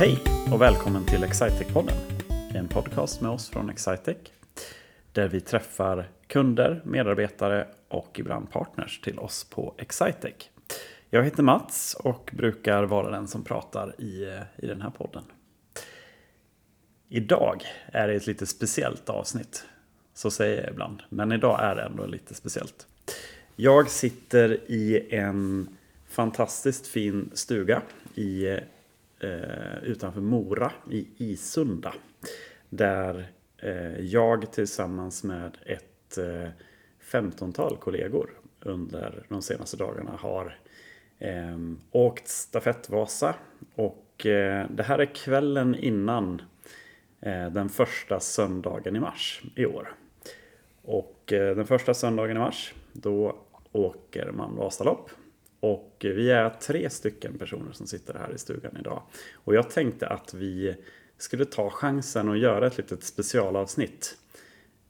[0.00, 0.18] Hej
[0.52, 1.96] och välkommen till Excitec-podden.
[2.54, 4.16] En podcast med oss från Excitec.
[5.12, 10.34] Där vi träffar kunder, medarbetare och ibland partners till oss på Excitec.
[11.10, 15.24] Jag heter Mats och brukar vara den som pratar i, i den här podden.
[17.08, 19.64] Idag är det ett lite speciellt avsnitt.
[20.14, 21.02] Så säger jag ibland.
[21.08, 22.86] Men idag är det ändå lite speciellt.
[23.56, 25.68] Jag sitter i en
[26.08, 27.82] fantastiskt fin stuga
[28.14, 28.58] i,
[29.22, 31.94] Eh, utanför Mora i Isunda.
[32.68, 36.48] Där eh, jag tillsammans med ett eh,
[36.98, 38.30] femtontal kollegor
[38.60, 40.58] under de senaste dagarna har
[41.18, 41.58] eh,
[41.90, 43.34] åkt stafettvasa.
[43.74, 46.42] Och eh, det här är kvällen innan
[47.20, 49.94] eh, den första söndagen i mars i år.
[50.82, 53.36] Och eh, den första söndagen i mars då
[53.72, 55.10] åker man Vasalopp.
[55.60, 59.02] Och vi är tre stycken personer som sitter här i stugan idag.
[59.34, 60.76] Och jag tänkte att vi
[61.18, 64.16] skulle ta chansen och göra ett litet specialavsnitt.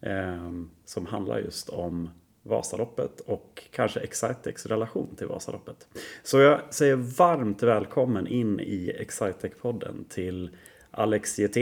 [0.00, 0.50] Eh,
[0.84, 2.10] som handlar just om
[2.42, 5.88] Vasaloppet och kanske Excitex relation till Vasaloppet.
[6.22, 10.50] Så jag säger varmt välkommen in i Excitec-podden till
[10.90, 11.56] Alex GT.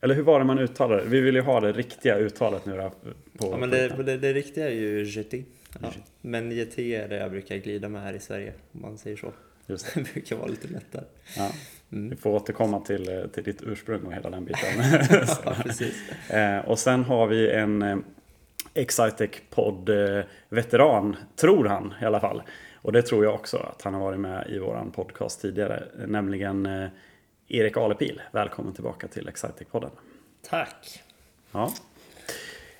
[0.00, 1.04] Eller hur var det man uttalar det?
[1.04, 2.90] Vi vill ju ha det riktiga uttalet nu.
[3.38, 5.34] På, ja, men det, det, det riktiga är ju GT.
[5.80, 5.92] Ja.
[6.20, 9.32] Men GT är det jag brukar glida med här i Sverige, om man säger så.
[9.66, 10.00] Just det.
[10.00, 11.04] det brukar vara lite lättare.
[11.36, 11.50] Ja.
[11.92, 12.10] Mm.
[12.10, 14.70] Vi får återkomma till, eh, till ditt ursprung och hela den biten.
[15.44, 16.10] ja, precis.
[16.30, 17.96] Eh, och sen har vi en eh,
[18.74, 22.42] Excitec-podd-veteran, tror han i alla fall.
[22.74, 25.82] Och det tror jag också att han har varit med i våran podcast tidigare.
[26.06, 26.88] Nämligen
[27.48, 28.22] Erik Alepil.
[28.32, 29.90] Välkommen tillbaka till Excitec-podden.
[30.48, 31.02] Tack.
[31.52, 31.72] Ja.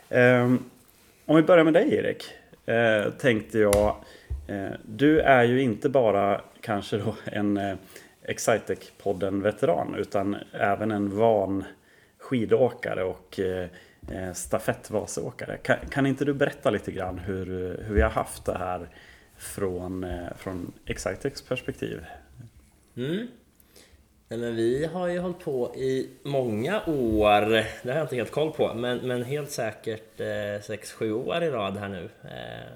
[0.08, 0.64] Ehm,
[1.24, 2.24] om vi börjar med dig Erik
[2.68, 3.96] eh, tänkte jag.
[4.46, 7.76] Eh, du är ju inte bara kanske då en eh,
[8.22, 11.64] Excitec-podden-veteran utan även en van
[12.18, 13.68] skidåkare och eh,
[14.12, 15.56] eh stafettvaseåkare.
[15.56, 17.46] Kan, kan, inte du berätta lite grann hur,
[17.82, 18.88] hur vi har haft det här
[19.36, 22.04] från, eh, från Excitecs perspektiv?
[22.96, 23.28] Mm.
[24.30, 27.40] Nej, men vi har ju hållit på i många år,
[27.82, 31.50] det har jag inte helt koll på, men, men helt säkert eh, 6-7 år i
[31.50, 32.10] rad här nu.
[32.24, 32.72] Eh,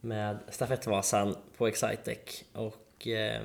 [0.00, 2.44] med stafettvasan på Excitec.
[2.52, 3.42] Och eh,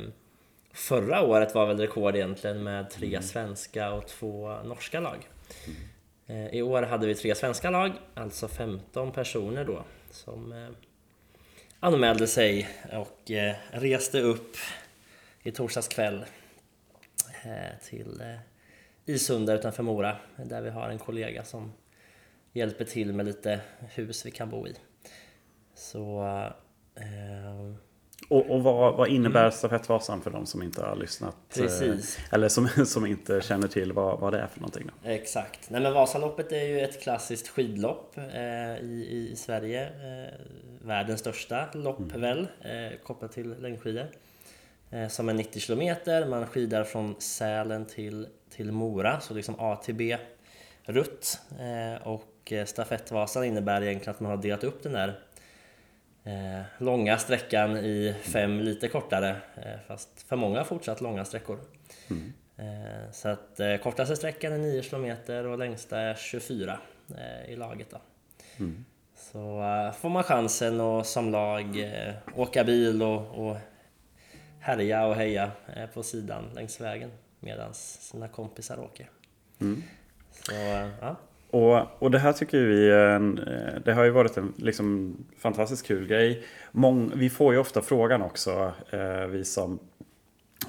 [0.74, 3.24] förra året var väl rekord egentligen med tre mm.
[3.24, 5.30] svenska och två norska lag.
[6.28, 10.70] Eh, I år hade vi tre svenska lag, alltså 15 personer då, som eh,
[11.80, 14.56] anmälde sig och eh, reste upp
[15.44, 16.47] i torsdags kväll Eh,
[17.90, 18.36] till eh,
[19.06, 21.74] Isunda utanför Mora där vi har en kollega som
[22.54, 24.76] hjälper till med lite hus vi kan bo i.
[25.76, 26.24] Så...
[26.96, 27.74] Eh,
[28.30, 29.52] och, och vad, vad, innebär mm.
[29.52, 31.36] Stafettvasan för de som inte har lyssnat?
[31.54, 32.20] Precis.
[32.32, 34.90] Eller som, som inte känner till vad, vad det är för någonting?
[35.04, 35.10] Då?
[35.10, 35.70] Exakt.
[35.70, 39.86] Nej, men Vasaloppet är ju ett klassiskt skidlopp eh, i, i Sverige.
[39.86, 40.34] Eh,
[40.82, 42.22] världens största lopp mm.
[42.22, 44.08] väl, eh, kopplat till längdskidor.
[44.92, 46.26] Eh, som är 90 kilometer.
[46.26, 50.18] Man skidar från Sälen till, till Mora, så liksom A till B
[50.84, 51.40] rutt.
[51.60, 55.20] Eh, och eh, stafettvasan innebär egentligen att man har delat upp den där
[56.78, 59.36] långa sträckan i fem lite kortare,
[59.88, 61.60] fast för många fortsatt långa sträckor.
[62.10, 62.34] Mm.
[63.12, 66.80] Så att kortaste sträckan är 9 kilometer och längsta är 24
[67.48, 67.88] i laget.
[67.90, 67.98] Då.
[68.60, 68.86] Mm.
[69.16, 69.62] Så
[70.00, 71.92] får man chansen att som lag
[72.36, 73.58] åka bil och, och
[74.60, 79.10] härja och heja eh, på sidan längs vägen medan sina kompisar åker.
[79.60, 79.84] Mm.
[80.32, 80.54] Så,
[81.02, 81.16] ja.
[81.50, 86.08] Och, och det här tycker vi eh, det har ju varit en liksom, fantastiskt kul
[86.08, 86.44] grej.
[86.72, 89.80] Mång, vi får ju ofta frågan också, eh, vi som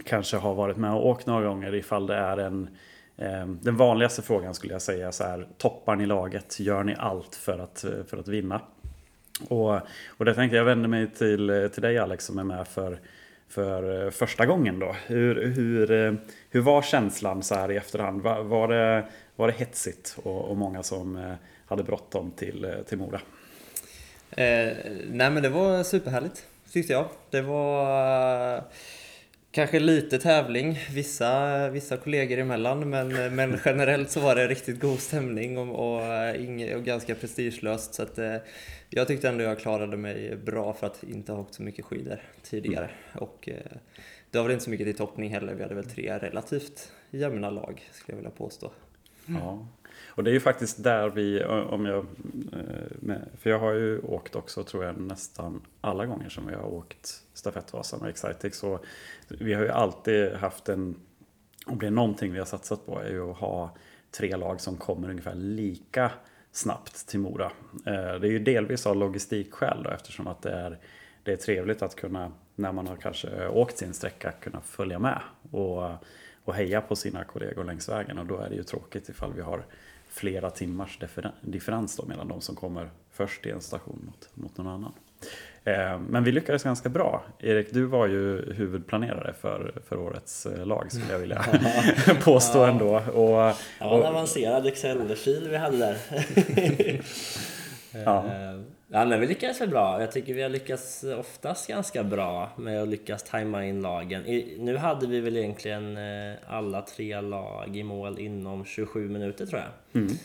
[0.04, 2.68] kanske har varit med och åkt några gånger ifall det är en
[3.16, 6.60] eh, den vanligaste frågan skulle jag säga så här, toppar ni laget?
[6.60, 8.60] Gör ni allt för att, för att vinna?
[9.48, 12.98] Och, och det tänkte jag vända mig till, till dig Alex som är med för
[13.48, 14.96] för eh, första gången då.
[15.06, 16.12] Hur, hur, eh,
[16.50, 18.22] hur var känslan så här i efterhand?
[18.22, 19.04] Var, var, det,
[19.36, 21.34] var det hetsigt och, och många som eh,
[21.66, 23.20] hade bråttom till, till Mora?
[24.30, 24.76] Eh,
[25.10, 27.08] nej men det var superhärligt tyckte jag.
[27.30, 28.62] Det var
[29.58, 34.98] kanske lite tävling vissa, vissa kollegor emellan men, men generellt så var det riktigt god
[34.98, 37.94] stämning och, och, och, och ganska prestigelöst.
[37.94, 38.36] Så att, uh,
[38.90, 42.22] jag tyckte ändå jag klarade mig bra för att inte ha åkt så mycket skidor
[42.42, 42.84] tidigare.
[42.84, 43.24] Mm.
[43.24, 43.76] Och eh,
[44.30, 45.54] det var väl inte så mycket till toppning heller.
[45.54, 48.70] Vi hade väl tre relativt jämna lag skulle jag vilja påstå.
[49.28, 49.42] Mm.
[49.42, 49.66] Ja.
[50.06, 52.06] Och det är ju faktiskt där vi, om jag,
[52.52, 56.66] eh, för jag har ju åkt också tror jag nästan alla gånger som vi har
[56.66, 58.58] åkt stafettvasan och Excitex.
[58.58, 58.80] Så
[59.28, 60.96] vi har ju alltid haft en
[61.68, 63.76] om det är någonting vi har satsat på är ju att ha
[64.10, 66.10] tre lag som kommer ungefär lika
[66.52, 67.52] snabbt till Mora.
[67.86, 70.78] Eh, det är ju delvis av logistikskäl då, eftersom att det är,
[71.22, 75.20] det är trevligt att kunna, när man har kanske åkt sin sträcka, kunna följa med
[75.50, 75.90] och,
[76.48, 78.18] och heja på sina kollegor längs vägen.
[78.18, 79.64] Och då är det ju tråkigt ifall vi har
[80.08, 80.98] flera timmars
[81.40, 84.92] differens då mellan de som kommer först i en station mot, mot någon annan.
[85.64, 87.24] Eh, men vi lyckades ganska bra.
[87.38, 91.44] Erik, du var ju huvudplanerare för, för årets eh, lag skulle jag vilja
[92.24, 92.68] påstå ja.
[92.68, 92.96] ändå.
[92.96, 95.96] Och, och, det var en avancerad Excel-fil vi hade där.
[97.92, 98.26] ja.
[98.26, 100.00] Eh, ja, men vi lyckades väl bra.
[100.00, 104.26] Jag tycker vi har lyckats oftast ganska bra med att lyckas tajma in lagen.
[104.26, 105.98] I, nu hade vi väl egentligen
[106.46, 110.02] alla tre lag i mål inom 27 minuter tror jag.
[110.02, 110.18] Mm.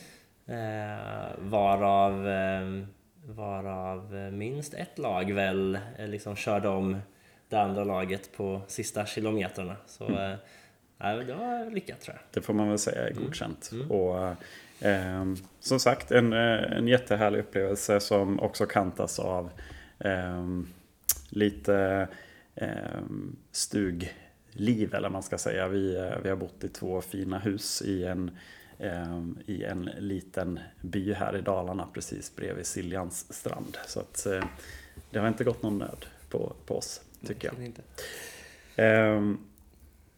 [0.47, 2.85] Eh, varav eh,
[3.25, 6.97] Varav eh, minst ett lag väl eh, liksom körde om
[7.49, 9.75] det andra laget på sista kilometrarna.
[9.85, 10.37] Så mm.
[11.11, 12.23] Det var lyckat tror jag.
[12.31, 13.23] Det får man väl säga är mm.
[13.23, 13.69] godkänt.
[13.71, 13.91] Mm.
[13.91, 14.35] Och,
[14.85, 15.25] eh,
[15.59, 19.49] som sagt, en, en jättehärlig upplevelse som också kantas av
[19.99, 20.43] eh,
[21.29, 22.07] lite
[22.55, 23.01] eh,
[23.51, 25.67] stugliv eller man ska säga.
[25.67, 28.31] Vi, vi har bott i två fina hus i en
[28.83, 33.77] Ehm, i en liten by här i Dalarna precis bredvid Siljans strand.
[33.87, 34.43] Så att eh,
[35.11, 37.65] det har inte gått någon nöd på, på oss, tycker jag.
[37.65, 37.81] Inte.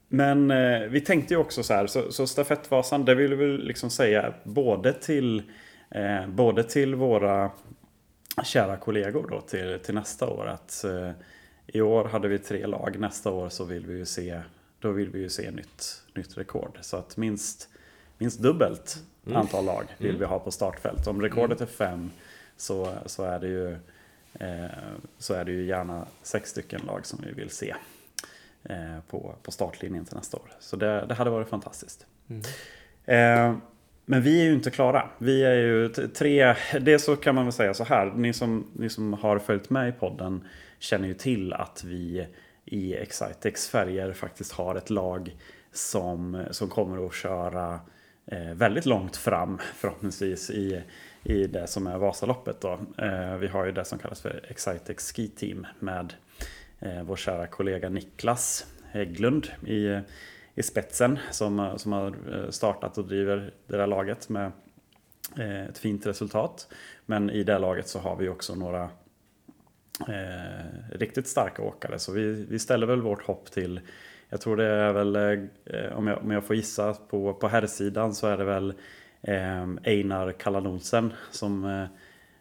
[0.07, 3.89] Men eh, vi tänkte ju också så här, så, så stafettvasan, det vill vi liksom
[3.89, 5.43] säga både till,
[5.89, 7.51] eh, både till våra
[8.43, 10.85] kära kollegor då till, till nästa år att
[11.67, 14.41] i år hade vi tre lag, nästa år så vill vi ju se,
[14.79, 16.77] då vill vi ju se nytt, nytt rekord.
[16.81, 17.69] Så att minst
[18.17, 19.37] minst dubbelt mm.
[19.37, 20.19] antal lag vill mm.
[20.19, 21.07] vi ha på startfält.
[21.07, 22.11] Om rekordet är fem
[22.57, 23.71] så, så, är det ju,
[24.33, 24.69] eh,
[25.17, 27.75] så är det ju gärna sex stycken lag som vi vill se eh,
[29.07, 30.51] på, på startlinjen till nästa år.
[30.59, 32.05] Så det, det hade varit fantastiskt.
[32.29, 32.41] Mm.
[33.05, 33.57] Eh,
[34.05, 35.09] men vi är ju inte klara.
[35.17, 38.89] Vi är ju tre, det så kan man väl säga så här, ni som, ni
[38.89, 40.47] som har följt med i podden
[40.79, 42.27] känner ju till att vi
[42.65, 45.35] i Excitex färger faktiskt har ett lag
[45.71, 47.79] som, som kommer att köra
[48.27, 50.81] Eh, väldigt långt fram förhoppningsvis i,
[51.23, 52.61] i det som är Vasaloppet.
[52.61, 52.79] Då.
[52.97, 56.24] Eh, vi har ju det som kallas för Excitex Ski Team med eh,
[56.79, 59.99] Eh, vår kära kollega Niklas Hägglund i,
[60.55, 64.51] i spetsen som, eh, som har eh, startat och driver det där laget med
[65.69, 66.67] ett fint resultat.
[67.05, 68.83] Men i det laget så har vi också några
[70.07, 73.81] eh, riktigt starka åkare så vi, vi ställer väl vårt hopp till
[74.29, 78.13] jag tror det är väl, eh, om jag, om jag får gissa, på, på herrsidan
[78.13, 78.73] så är det väl
[79.21, 81.85] eh, Einar Kallanolsen som eh,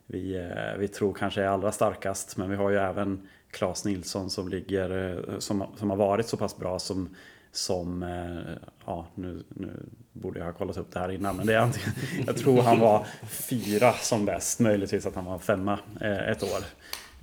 [0.06, 2.36] vi, eh, vi tror kanske är allra starkast.
[2.36, 6.36] Men vi har ju även Claes Nilsson som, ligger, eh, som, som har varit så
[6.36, 7.14] pass bra som
[7.52, 9.70] som, eh, ja nu, nu
[10.12, 11.90] borde jag ha kollat upp det här innan, men det är antingen,
[12.26, 16.64] jag tror han var fyra som bäst, möjligtvis att han var femma ett år.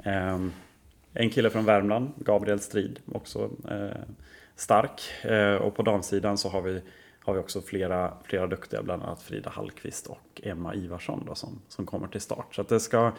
[0.03, 0.51] Ehm,
[1.13, 3.49] en kille från Värmland, Gabriel Strid, också
[4.55, 5.01] stark.
[5.61, 6.81] Och på damsidan så har vi,
[7.23, 11.61] har vi också flera, flera duktiga, bland annat Frida Hallqvist och Emma Ivarsson då, som,
[11.67, 12.55] som kommer till start.
[12.55, 13.11] Så det, ska,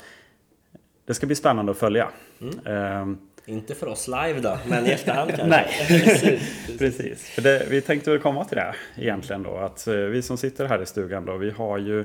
[1.05, 2.09] det ska bli spännande att följa.
[2.41, 3.01] Mm.
[3.03, 5.47] Um, inte för oss live då, men i efterhand kanske?
[5.47, 5.69] Nej,
[6.79, 7.29] precis.
[7.31, 9.57] För det, vi tänkte väl komma till det egentligen då.
[9.57, 12.01] Att eh, vi som sitter här i stugan då, vi har ju,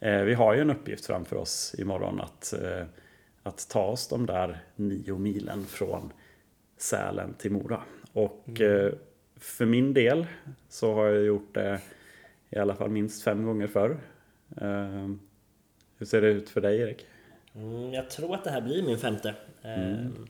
[0.00, 2.86] eh, vi har ju en uppgift framför oss imorgon att, eh,
[3.42, 6.12] att ta oss de där nio milen från
[6.78, 7.80] Sälen till Mora.
[8.12, 8.86] Och mm.
[8.86, 8.92] Eh,
[9.44, 10.26] för min del
[10.68, 11.80] så har jag gjort det
[12.50, 13.98] i alla fall minst fem gånger förr.
[14.60, 15.08] Eh,
[15.98, 17.06] hur ser det ut för dig Erik?
[17.54, 19.34] Mm, jag tror att det här blir min femte.
[19.62, 20.26] Eh, mm.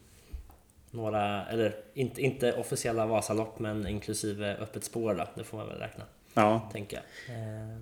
[0.90, 5.78] Några, eller inte, inte officiella Vasalopp men inklusive öppet spår då, det får man väl
[5.78, 6.04] räkna.
[6.34, 6.68] Ja.
[6.72, 7.04] Tänker jag.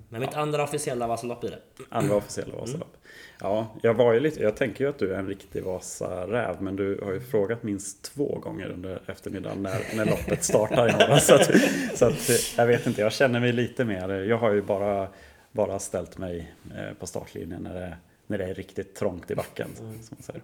[0.09, 0.39] Men mitt ja.
[0.39, 1.85] andra officiella Vasalopp blir det.
[1.89, 2.95] Andra officiella Vasalopp.
[2.95, 3.03] Mm.
[3.41, 6.77] Ja, jag var ju lite, jag tänker ju att du är en riktig Vasa-räv, men
[6.77, 11.21] du har ju frågat minst två gånger under eftermiddagen när, när loppet startar imorgon.
[11.21, 11.51] Så, att,
[11.95, 15.09] så att, jag vet inte, jag känner mig lite mer, jag har ju bara,
[15.53, 19.69] bara ställt mig eh, på startlinjen när det, när det är riktigt trångt i backen.
[19.81, 20.03] Mm.
[20.03, 20.43] Som man säger.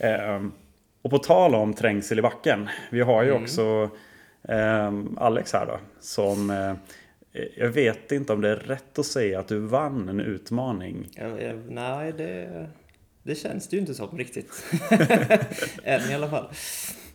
[0.00, 0.36] Mm.
[0.36, 0.52] Um,
[1.02, 3.42] och på tal om trängsel i backen, vi har ju mm.
[3.42, 3.90] också
[4.42, 6.50] um, Alex här då, som
[7.56, 11.08] jag vet inte om det är rätt att säga att du vann en utmaning.
[11.14, 12.66] Ja, nej, det,
[13.22, 14.64] det känns det ju inte som riktigt.
[15.84, 16.48] Än i alla fall.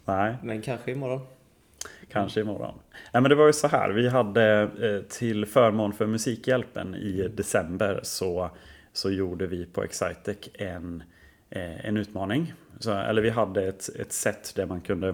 [0.05, 0.35] Nej.
[0.43, 1.21] Men kanske imorgon.
[2.11, 2.79] Kanske imorgon.
[3.13, 7.27] Nej, men det var ju så här, vi hade eh, till förmån för Musikhjälpen i
[7.27, 8.49] december så,
[8.93, 11.03] så gjorde vi på Excitec en,
[11.49, 12.53] eh, en utmaning.
[12.79, 15.13] Så, eller vi hade ett, ett sätt där man kunde Eh,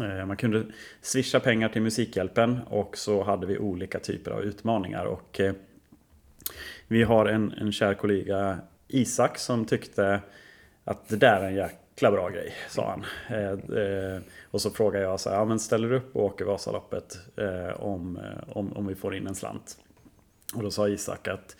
[0.00, 0.64] Eh, man kunde
[1.00, 5.04] swisha pengar till Musikhjälpen och så hade vi olika typer av utmaningar.
[5.04, 5.54] Och eh,
[6.88, 8.58] vi har en, en kär kollega,
[8.88, 10.20] Isak, som tyckte
[10.84, 13.04] att det där är en jäkla bra grej, sa han.
[13.38, 14.20] Eh,
[14.50, 17.18] och så frågade jag så här, ja, men ställer du upp och åker Vasaloppet
[17.76, 18.18] om,
[18.48, 19.78] om, om vi får in en slant?
[20.54, 21.56] Och då sa Isak att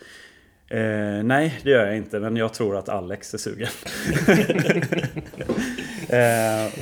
[0.73, 3.67] Eh, nej, det gör jag inte, men jag tror att Alex är sugen.
[6.09, 6.73] eh,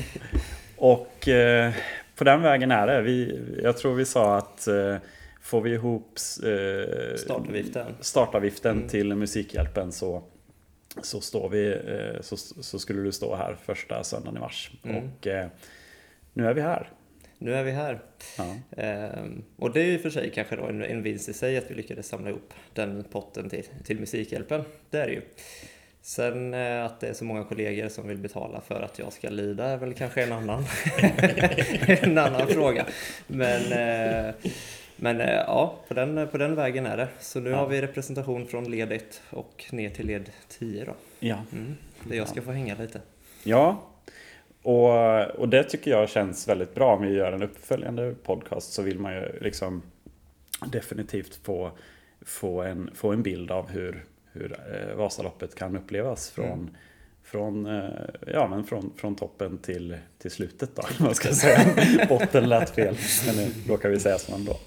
[0.81, 1.73] och eh,
[2.15, 3.01] på den vägen är det.
[3.01, 4.95] Vi, jag tror vi sa att eh,
[5.41, 7.85] får vi ihop eh, Startavgiften.
[7.99, 8.87] startavgiften Mm.
[8.89, 10.23] till Musikhjälpen så,
[11.01, 14.71] så, står vi, eh, så, så skulle du stå här första söndagen i mars.
[14.83, 14.95] Mm.
[14.97, 15.47] Och eh,
[16.33, 16.89] nu är vi här.
[17.37, 18.01] Nu är vi här.
[18.37, 18.55] Ja.
[18.77, 21.71] Ehm, och det är ju för sig kanske då en, en vinst i sig att
[21.71, 24.63] vi lyckades samla ihop den potten till, till Musikhjälpen.
[24.89, 25.21] Det är det ju.
[26.01, 29.29] Sen eh, att det är så många kollegor som vill betala för att jag ska
[29.29, 30.65] lida är väl kanske en annan,
[31.87, 32.85] en annan fråga.
[33.27, 34.33] Men, eh,
[34.95, 37.07] men eh, ja, på den, på den vägen är det.
[37.19, 37.55] Så nu Ja.
[37.57, 40.93] har vi representation från led 1 och ner till led 10 då.
[41.19, 41.37] Ja.
[41.51, 43.01] Mm, där jag ska få hänga lite.
[43.43, 43.81] Ja,
[44.63, 46.95] och, och det tycker jag känns väldigt bra.
[46.95, 49.81] Om vi gör en uppföljande podcast så vill man ju liksom
[50.65, 51.71] definitivt få,
[52.21, 56.69] få, en, få en bild av hur, hur eh, Vasaloppet kan upplevas från, Mm.
[57.23, 57.89] från, eh,
[58.27, 60.75] ja, men från, från toppen till, till slutet.
[60.75, 61.59] Då, vad ska säga.
[62.09, 62.95] Botten lät fel,
[63.25, 64.57] men nu råkar vi säga så ändå.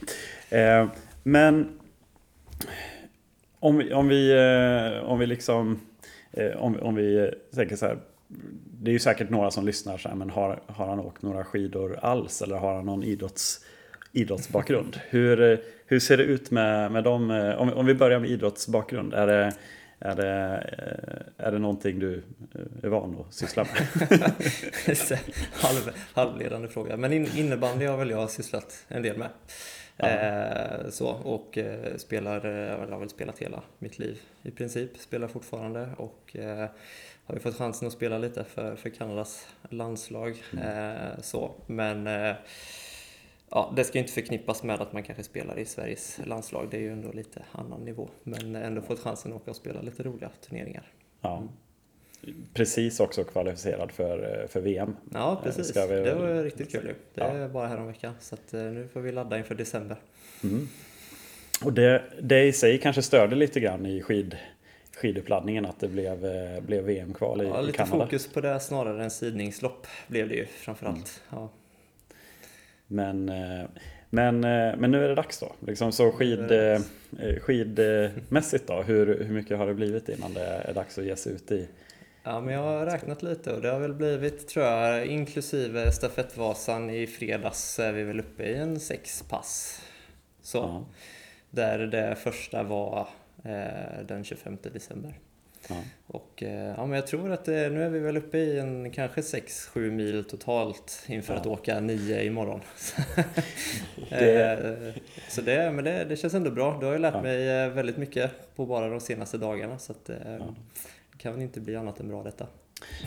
[0.50, 0.88] Eh,
[1.23, 1.78] men
[3.59, 4.35] om vi, om vi,
[5.04, 5.80] om vi liksom
[6.56, 7.99] om, om vi tänker så här
[8.80, 11.44] det är ju säkert några som lyssnar så här, men har, har han åkt några
[11.44, 13.64] skidor alls eller har han någon idrotts,
[14.14, 15.00] idrottsbakgrund?
[15.09, 17.30] Hur, eh, hur ser det ut med, med dem?
[17.30, 19.52] eh, Om, om vi börjar med idrottsbakgrund, är det,
[19.99, 20.30] är det,
[21.38, 22.23] eh, är det någonting du
[22.83, 24.09] är van att syssla med?
[25.52, 26.97] Halv, halvledande fråga.
[26.97, 29.28] Men in, innebandy har väl jag sysslat en del med.
[29.97, 30.09] Ja.
[30.09, 34.99] Eh, så, och eh, spelar, jag har väl spelat hela mitt liv i princip.
[34.99, 36.68] Spelar fortfarande och eh,
[37.26, 40.42] har ju fått chansen att spela lite för, för Kanadas landslag.
[40.64, 42.06] Eh, så, men
[43.51, 46.69] ja, det ska ju inte förknippas med att man kanske spelar i Sveriges landslag.
[46.71, 48.09] Det är ju ändå lite annan nivå.
[48.23, 50.93] Men ändå fått chansen att åka och spela lite roliga turneringar.
[51.21, 51.43] Ja.
[52.55, 54.97] Precis också kvalificerad för, eh, för VM.
[55.13, 55.77] Ja, precis.
[55.77, 56.95] Eh, ska vi Det var riktigt kul ju.
[57.15, 57.25] Det Ja.
[57.27, 58.15] är bara här om veckan.
[58.21, 59.97] Så att, eh, nu får vi ladda inför december.
[60.43, 60.69] Mm.
[61.65, 64.37] Och det, det i sig kanske störde lite grann i skid,
[64.97, 66.19] skiduppladdningen att det blev,
[66.67, 68.05] blev VM-kval i, Ja, i lite Kanada.
[68.05, 71.21] fokus på det snarare än sidningslopp blev det ju framförallt.
[71.33, 71.43] Mm.
[71.43, 71.49] Ja.
[72.95, 73.67] Men, eh,
[74.11, 75.53] men, eh, men nu är det dags då.
[75.67, 76.81] Liksom så skid, eh,
[77.41, 81.33] skidmässigt då, hur, hur mycket har det blivit innan det är dags att ge sig
[81.33, 81.69] ut i?
[82.25, 86.91] ja, men jag har räknat lite och det har väl blivit, tror jag, inklusive stafettvasan
[86.91, 89.83] i fredags är vi väl uppe i en sex pass.
[90.43, 90.87] Så, Ja,
[91.51, 93.09] där det första var
[93.45, 95.19] eh, den 25 december.
[95.68, 95.75] Ja.
[96.06, 98.90] Och eh, ja, men jag tror att det, nu är vi väl uppe i en
[98.90, 101.40] kanske 6-7 mil totalt inför Ja.
[101.40, 102.61] att åka 9 imorgon.
[104.09, 106.76] Det- Eh, så det, men det, det känns ändå bra.
[106.80, 107.23] Du har ju lärt Ja.
[107.23, 110.16] mig eh, väldigt mycket på bara de senaste dagarna så att, eh,
[111.12, 112.47] det kan väl inte bli annat än bra detta.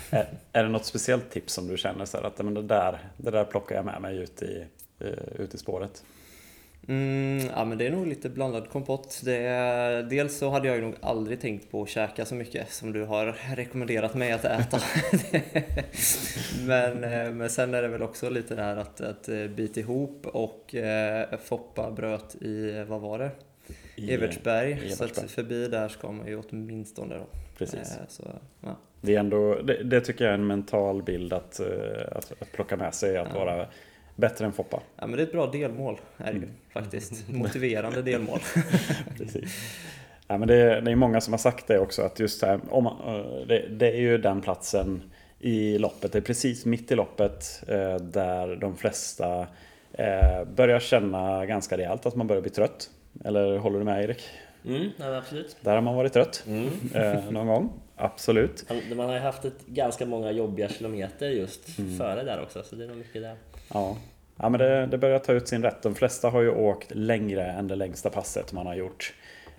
[0.09, 2.99] Är, är det något speciellt tips som du känner så här att men det, där,
[3.17, 4.65] det där plockar jag med mig ut i,
[4.99, 5.07] eh,
[5.41, 6.03] ut i spåret?
[6.88, 9.22] Mm, ja men det är nog lite blandad kompott.
[9.25, 12.72] Det är, dels så hade jag ju nog aldrig tänkt på att käka så mycket
[12.72, 14.79] som du har rekommenderat mig att äta.
[16.67, 19.79] men, eh, men sen är det väl också lite det här att, att eh, bita
[19.79, 23.31] ihop och eh, Foppa bröt i, vad var det?
[23.96, 24.77] I, Evertsberg.
[24.77, 25.25] Så Evertsberg.
[25.25, 27.25] att förbi där ska man ju åtminstone då.
[27.57, 27.98] Precis.
[27.98, 28.24] Eh, Så,
[28.62, 28.75] ja.
[29.01, 31.67] Det, är ändå, det, det tycker jag är en mental bild att, eh,
[32.12, 33.39] att, att plocka med sig, att Ja.
[33.39, 33.67] vara
[34.17, 34.81] bättre än Foppa.
[35.00, 36.50] ja men det är ett bra delmål är det ju Mm.
[36.74, 37.29] faktiskt.
[37.29, 38.39] Motiverande delmål.
[39.17, 39.55] Precis.
[40.27, 42.83] Ja, men det, det är många som har sagt det också, att just här, om
[42.83, 45.01] man, eh, det, det är ju den platsen
[45.39, 49.47] i loppet, det är precis mitt i loppet eh, där de flesta
[49.93, 52.89] eh, börjar känna ganska rejält att man börjar bli trött.
[53.25, 54.24] Eller håller du med Erik?
[54.65, 55.57] Mm, ja, absolut.
[55.62, 56.69] Där har man varit trött Mm.
[56.93, 57.74] eh, någon gång.
[57.95, 58.65] Absolut.
[58.69, 61.97] Man, man har ju haft ett ganska många jobbiga kilometer just Mm.
[61.97, 63.36] före där också, så det är nog mycket där.
[63.74, 63.97] Ja,
[64.38, 65.81] ja men det, det börjar ta ut sin rätt.
[65.81, 69.13] De flesta har ju åkt längre än det längsta passet man har gjort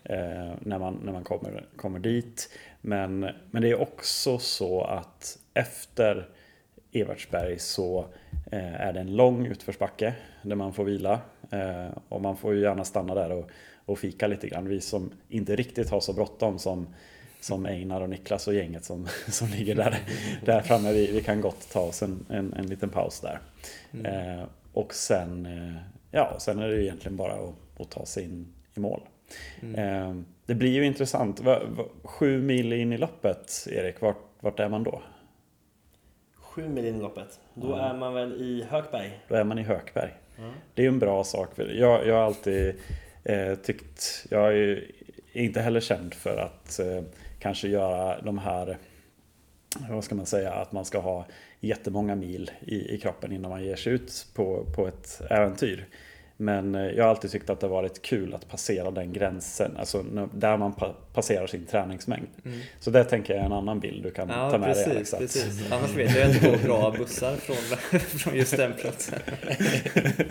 [0.05, 2.51] eh, när man, när man kommer, kommer dit.
[2.81, 6.29] Men, men det är också så att efter
[6.93, 8.07] Evertsberg så
[8.53, 11.21] eh, är det en lång utförsbacke där man får vila.
[11.51, 13.51] Eh, och man får ju gärna stanna där och,
[13.85, 14.69] och fika lite grann.
[14.69, 16.95] Vi som inte riktigt har så bråttom som
[17.41, 19.99] som Einar och Niklas och gänget som, som ligger där,
[20.45, 20.93] där framme.
[20.93, 23.41] Vi, vi kan gott ta oss en, en, en liten paus där.
[24.05, 28.55] Eh, och sen, eh, ja, sen är det egentligen bara att, att ta sig in
[28.75, 29.01] i mål.
[29.77, 30.15] Eh,
[30.47, 31.41] det blir ju intressant.
[32.03, 35.03] Sju mil in i loppet, Erik, vart, vart är man då?
[36.35, 37.41] Sju mil in i loppet.
[37.55, 39.21] Då är man väl i Hökberg?
[39.29, 40.15] Då är man i Hökberg.
[40.75, 41.51] Det är ju en bra sak.
[41.57, 42.75] Jag, jag har alltid
[43.25, 44.93] eh, tyckt, jag är ju
[45.45, 47.03] inte heller känd för att eh,
[47.39, 48.79] kanske göra de här,
[49.91, 51.27] vad ska man säga, att man ska ha
[51.61, 55.87] jättemånga mil i, i kroppen innan man ger sig ut på, på ett äventyr.
[56.41, 60.03] Men eh, jag har alltid tyckt att det varit kul att passera den gränsen, alltså
[60.35, 62.29] där man pa passerar sin träningsmängd.
[62.81, 64.41] Så det tänker jag är en annan bild du kan Mm.
[64.41, 65.15] Ja, ta med dig precis, Alex.
[65.15, 65.73] att- precis.
[65.73, 67.57] Annars vet jag det går bra bussar från,
[68.01, 69.19] från just den platsen.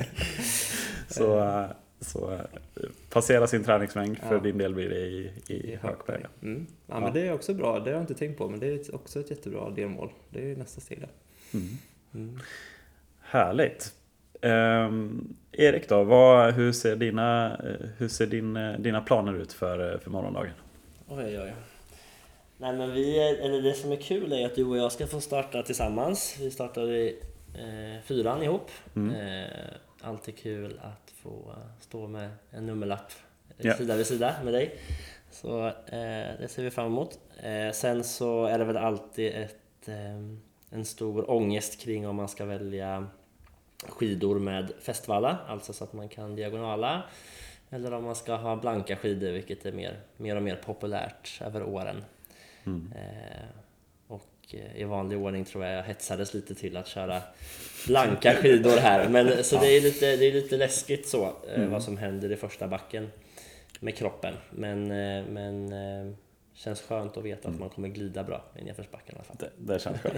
[1.10, 1.66] Så, eh,
[2.00, 2.40] så eh,
[3.10, 4.42] passera sin träningsmängd, för Ja.
[4.42, 6.26] din del blir det i, i, Hökberg.
[6.42, 6.68] Mm.
[6.88, 7.00] Ja, Ja.
[7.00, 7.80] men det är också bra.
[7.80, 10.12] Det har jag inte tänkt på, men det är också ett jättebra delmål.
[10.30, 11.10] Det är ju nästa steg där.
[11.54, 11.68] Mm.
[12.14, 12.40] Mm.
[13.22, 13.94] Härligt.
[14.42, 19.54] Ehm, Erik då, vad, hur ser, dina, eh, hur ser din, eh, dina planer ut
[19.54, 20.52] för, för morgondagen?
[21.08, 21.54] Oj, oj.
[22.58, 25.08] Nej men vi, är- eller det som är kul är att du och jag ska
[25.08, 26.38] få starta tillsammans.
[26.40, 27.20] Vi startar i
[27.56, 28.70] eh, fyran ihop.
[28.96, 29.16] Mm.
[29.16, 29.50] Eh,
[30.02, 33.12] alltid kul att få eh, stå med en nummerlapp
[33.58, 33.74] eh, Ja.
[33.78, 34.80] sida vid sida med dig.
[35.32, 35.74] Så eh,
[36.40, 37.20] det ser vi fram emot.
[37.44, 40.16] Eh, sen så är det väl alltid ett, eh,
[40.70, 43.08] en stor ångest kring om man ska välja
[43.90, 47.04] skidor med fästvalla, alltså så att man kan diagonala.
[47.70, 51.64] Eller om man ska ha blanka skidor, vilket är mer, mer och mer populärt över
[51.64, 52.04] åren.
[52.66, 52.94] Mm.
[54.54, 57.22] Eh, och i vanlig ordning tror jag jag hetsades lite till att köra
[57.88, 59.10] blanka skidor här.
[59.10, 61.72] Men, så det är lite, det är lite läskigt så, eh, Mm.
[61.72, 63.12] vad som händer i första backen
[63.80, 64.34] med kroppen.
[64.50, 65.74] Men, eh, men
[66.54, 69.38] känns skönt att veta att man kommer glida bra i nedförsbacken i alla fall.
[69.40, 70.18] Det, det känns skönt.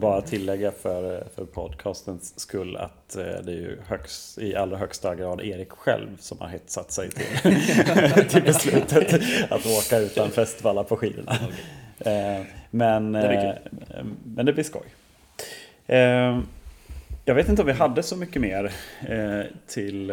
[0.00, 5.40] Bara tillägga för, för podcastens skull att det är ju högst, i allra högsta grad
[5.40, 7.54] Erik själv som har hetsat sig till,
[8.28, 11.36] till beslutet att åka utan fästvalla på skidorna.
[12.00, 13.58] Eh, Men, Det
[13.90, 14.86] eh, men det blir skoj.
[15.86, 16.40] Eh,
[17.24, 18.72] Jag vet inte om vi hade så mycket mer
[19.66, 20.12] till,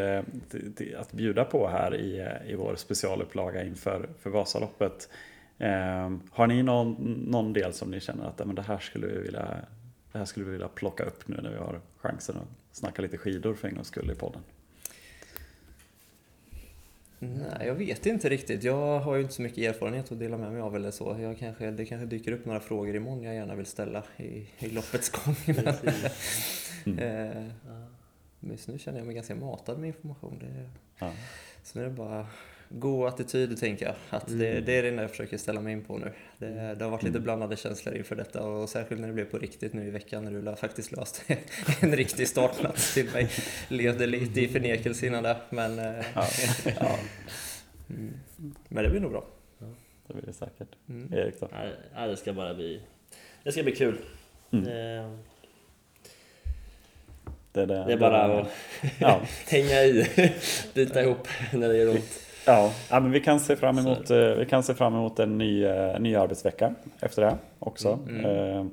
[0.50, 5.10] till, till att bjuda på här i, i vår specialupplaga inför för Vasaloppet.
[6.32, 6.94] Har ni någon,
[7.28, 9.48] någon del som ni känner att "Ja, men det, här skulle vi vilja,
[10.12, 13.18] det här skulle vi vilja plocka upp nu när vi har chansen att snacka lite
[13.18, 14.42] skidor för en gångs skull i podden?
[17.20, 18.64] Nej, jag vet inte riktigt.
[18.64, 21.18] Jag har ju inte så mycket erfarenhet att dela med mig av eller så.
[21.20, 24.70] Jag kanske, det kanske dyker upp några frågor imorgon jag gärna vill ställa i, i
[24.70, 25.36] loppets gång.
[26.88, 27.00] Mm.
[27.00, 27.86] Eh, Ja.
[28.40, 30.40] Men just nu känner jag mig ganska matad med information.
[30.40, 31.12] Det, Ja.
[31.64, 32.28] så nu är det bara
[32.80, 33.96] god attityd, tänker jag.
[34.10, 34.66] Att det, Mm.
[34.66, 36.12] det är det enda jag försöker ställa mig in på nu.
[36.38, 37.24] Det, det har varit lite Mm.
[37.24, 40.32] blandade känslor inför detta och särskilt när det blev på riktigt nu i veckan när
[40.52, 41.24] du faktiskt löst
[41.82, 43.30] en riktig startplats till mig.
[43.68, 46.28] Levde lite i förnekelse innan det, men eh, Ja,
[46.80, 46.98] ja.
[47.90, 48.14] Mm.
[48.70, 49.26] Men det blir nog bra.
[50.08, 50.70] det blir det säkert.
[50.90, 51.14] Mm.
[51.14, 51.48] Erik då?
[51.52, 51.58] Ja,
[51.96, 52.82] Ja, det ska bara bli,
[53.44, 53.98] det ska bli kul.
[54.52, 54.66] Mm.
[54.68, 55.12] Eh,
[57.52, 58.48] Det, är Det är bara att
[59.00, 59.22] Ja.
[59.48, 60.08] hänga i,
[60.74, 62.22] bita ihop när det gör ont.
[62.46, 65.38] Ja, ja men vi kan se fram emot, eh, vi kan se fram emot en
[65.38, 68.00] ny, eh, ny arbetsvecka efter det också.
[68.10, 68.26] Mm.
[68.26, 68.66] Eh,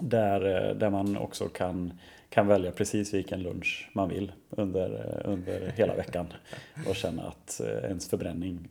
[0.00, 0.40] Där,
[0.74, 1.92] där man också kan,
[2.30, 6.26] kan välja precis vilken lunch man vill under, under hela veckan.
[6.88, 8.68] Och känna att ens förbränning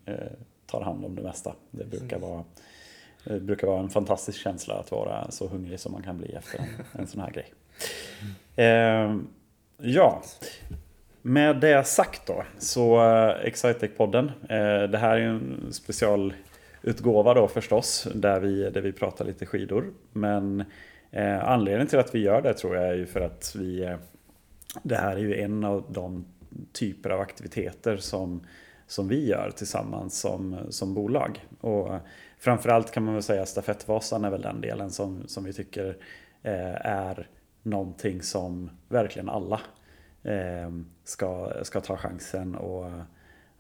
[0.66, 1.56] tar hand om det mesta.
[1.72, 2.44] Det brukar vara,
[3.24, 6.60] det brukar vara en fantastisk känsla att vara så hungrig som man kan bli efter
[6.60, 7.54] en, en sån här grej.
[8.56, 9.16] Eh,
[9.78, 10.22] Ja,
[11.26, 14.32] med det sagt då, så eh, Excitec-podden.
[14.50, 19.46] Eh, det här är ju en specialutgåva då förstås, där vi, där vi pratar lite
[19.46, 19.94] skidor.
[20.12, 20.64] Men
[21.12, 23.98] eh, anledningen till att vi gör det tror jag är ju för att vi...
[24.84, 26.26] det här är ju en av de
[26.72, 28.48] typer av aktiviteter som,
[28.88, 31.46] som vi gör tillsammans som, som bolag.
[31.62, 31.90] Och
[32.38, 35.98] framförallt kan man väl säga stafettvasan är väl den delen som, som vi tycker
[36.44, 37.28] är
[37.62, 39.62] någonting som verkligen alla
[40.24, 42.92] Ehm, ska, ska ta chansen och,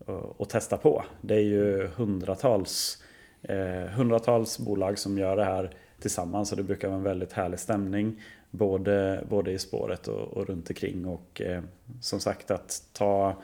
[0.05, 1.03] och, och testa på.
[1.21, 3.03] Det är ju hundratals,
[3.41, 7.59] eh, hundratals bolag som gör det här tillsammans och det brukar vara en väldigt härlig
[7.59, 8.21] stämning
[8.51, 11.63] både, både i spåret och, och runt omkring och eh,
[12.01, 13.35] som sagt att ta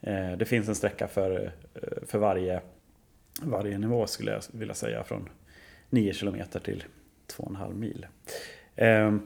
[0.00, 2.60] eh, det finns en sträcka för, eh, för varje,
[3.42, 5.28] varje nivå skulle jag vilja säga från
[5.90, 6.84] 9 km till
[7.36, 8.06] 2,5 mil.
[8.76, 9.16] Eh,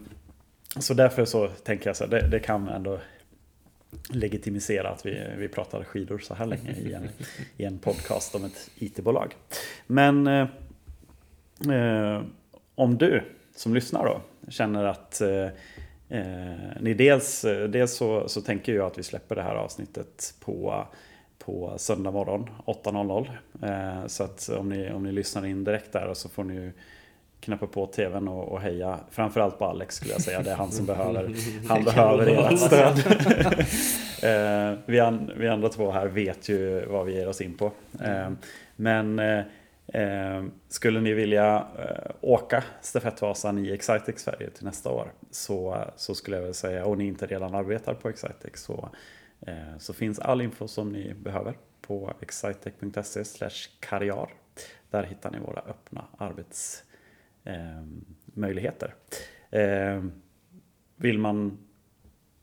[0.78, 2.98] så därför så tänker jag så här, det, det kan ändå
[4.08, 7.08] legitimisera att vi, vi pratar skidor så här länge i en,
[7.56, 9.36] i en podcast om ett IT-bolag.
[9.86, 10.48] Men eh,
[11.70, 12.22] eh,
[12.74, 13.22] om du
[13.54, 15.48] som lyssnar då känner att eh,
[16.08, 20.86] eh, ni dels, dels så, så tänker jag att vi släpper det här avsnittet på
[21.44, 23.30] på söndag morgon 8.00.
[23.62, 26.72] Eh, så att om ni, om ni lyssnar in direkt där så får ni
[27.40, 28.98] knäppa på tvn och, och heja.
[29.10, 30.42] Framförallt på Alex skulle jag säga.
[30.42, 31.34] Det är han som behöver,
[31.68, 32.98] han behöver ert stöd.
[34.72, 37.72] eh, vi, an, vi andra två här vet ju vad vi ger oss in på.
[38.00, 38.30] Eh,
[38.76, 39.38] men eh,
[39.92, 41.66] eh skulle ni vilja
[42.20, 46.98] åka stafettvasan i Excitex Sverige till nästa år så, så skulle jag väl säga, och
[46.98, 48.88] ni inte redan arbetar på Excitex så,
[49.78, 53.48] så finns all info som ni behöver på excitec.se
[53.80, 54.28] karriär.
[54.90, 56.84] Där hittar ni våra öppna arbets
[57.44, 58.94] Ehm, möjligheter.
[59.50, 60.04] Eh,
[60.96, 61.58] vill man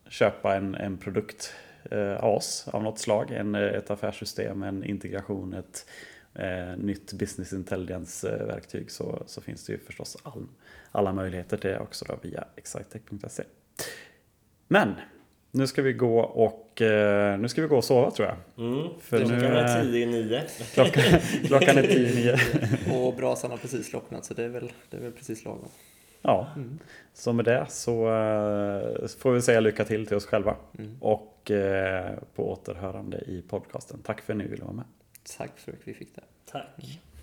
[0.10, 1.54] köpa en, en produkt
[1.92, 5.86] eh, av oss av något slag, en, eh, ett affärssystem, en integration, ett
[6.34, 10.48] eh, nytt business intelligence-verktyg så, så finns det ju förstås all,
[10.92, 13.44] alla möjligheter till det också då via excitec.se.
[14.68, 14.96] Men
[15.58, 18.65] nu ska vi gå och, eh, nu ska vi gå och sova tror jag.
[18.67, 20.43] Mm, För klockan nu, är tio i nio.
[20.74, 21.04] Klockan,
[21.48, 22.38] klockan är tio i nio.
[22.98, 25.70] och brasan har precis slocknat så det är väl, det är väl precis lagom.
[26.22, 26.80] Ja, mm.
[27.13, 30.56] så med det så uh, får vi säga lycka till till oss själva.
[30.78, 30.98] Mm.
[31.02, 34.00] Och uh, på återhörande i podcasten.
[34.04, 34.86] Tack för att ni ville vara med.
[35.38, 36.22] Tack för att vi fick det.
[36.52, 37.02] Tack.